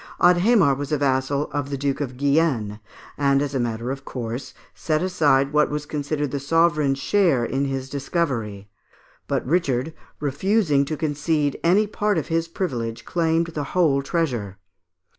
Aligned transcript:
Adhémar 0.19 0.75
was 0.75 0.91
a 0.91 0.97
vassal 0.97 1.47
of 1.51 1.69
the 1.69 1.77
Duke 1.77 2.01
of 2.01 2.17
Guienne, 2.17 2.79
and, 3.19 3.39
as 3.39 3.53
a 3.53 3.59
matter 3.59 3.91
of 3.91 4.03
course, 4.03 4.55
set 4.73 5.03
aside 5.03 5.53
what 5.53 5.69
was 5.69 5.85
considered 5.85 6.31
the 6.31 6.39
sovereign's 6.39 6.97
share 6.97 7.45
in 7.45 7.65
his 7.65 7.87
discovery; 7.87 8.67
but 9.27 9.45
Richard, 9.45 9.93
refusing 10.19 10.85
to 10.85 10.97
concede 10.97 11.59
any 11.63 11.85
part 11.85 12.17
of 12.17 12.29
his 12.29 12.47
privilege, 12.47 13.05
claimed 13.05 13.45
the 13.53 13.63
whole 13.77 14.01
treasure. 14.01 14.57